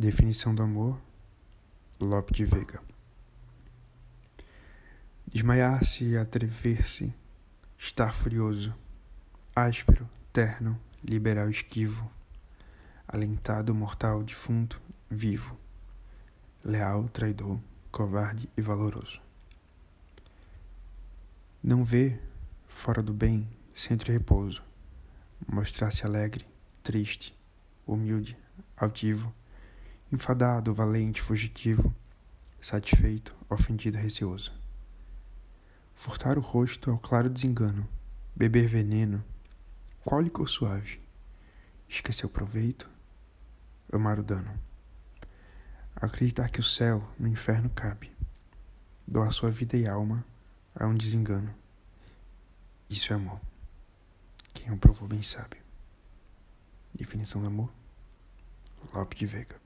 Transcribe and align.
Definição 0.00 0.54
do 0.54 0.62
amor, 0.62 0.98
Lope 2.00 2.32
de 2.32 2.46
Vega. 2.46 2.80
Desmaiar-se 5.26 6.16
atrever-se, 6.16 7.12
estar 7.76 8.14
furioso, 8.14 8.74
áspero, 9.54 10.08
terno, 10.32 10.80
liberal 11.04 11.50
esquivo, 11.50 12.10
alentado, 13.06 13.74
mortal, 13.74 14.22
defunto, 14.22 14.80
vivo, 15.10 15.54
leal, 16.64 17.06
traidor, 17.10 17.60
covarde 17.92 18.48
e 18.56 18.62
valoroso. 18.62 19.20
Não 21.62 21.84
vê, 21.84 22.18
fora 22.66 23.02
do 23.02 23.12
bem, 23.12 23.46
centro 23.74 24.10
e 24.10 24.14
repouso, 24.14 24.64
mostrar-se 25.46 26.06
alegre, 26.06 26.46
triste, 26.82 27.38
humilde, 27.86 28.34
altivo, 28.78 29.30
enfadado, 30.12 30.74
valente, 30.74 31.22
fugitivo, 31.22 31.94
satisfeito, 32.60 33.34
ofendido, 33.48 33.98
receoso. 33.98 34.52
Furtar 35.94 36.36
o 36.36 36.40
rosto 36.40 36.90
ao 36.90 36.98
claro 36.98 37.30
desengano, 37.30 37.88
beber 38.34 38.68
veneno, 38.68 39.24
qual 40.04 40.20
licor 40.20 40.48
suave, 40.48 41.00
esquecer 41.88 42.26
o 42.26 42.30
proveito, 42.30 42.88
amar 43.92 44.18
o 44.18 44.22
dano. 44.22 44.58
Acreditar 45.94 46.48
que 46.48 46.60
o 46.60 46.64
céu 46.64 47.06
no 47.18 47.28
inferno 47.28 47.68
cabe, 47.70 48.10
doar 49.06 49.30
sua 49.30 49.50
vida 49.50 49.76
e 49.76 49.86
alma 49.86 50.24
a 50.74 50.86
um 50.86 50.96
desengano. 50.96 51.54
Isso 52.88 53.12
é 53.12 53.16
amor. 53.16 53.40
Quem 54.54 54.72
o 54.72 54.78
provou 54.78 55.06
bem 55.06 55.22
sabe. 55.22 55.58
Definição 56.94 57.40
do 57.42 57.48
amor? 57.48 57.70
Lope 58.92 59.16
de 59.16 59.26
Vega. 59.26 59.59